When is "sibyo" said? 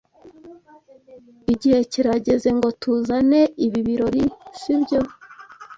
4.59-4.99